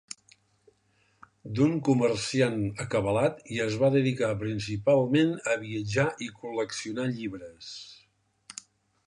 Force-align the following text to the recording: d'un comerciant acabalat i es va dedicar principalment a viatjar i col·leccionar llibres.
d'un 1.59 1.75
comerciant 1.89 2.57
acabalat 2.85 3.45
i 3.57 3.61
es 3.67 3.77
va 3.83 3.91
dedicar 3.97 4.31
principalment 4.41 5.37
a 5.53 5.59
viatjar 5.67 6.09
i 6.29 6.33
col·leccionar 6.41 7.09
llibres. 7.21 7.71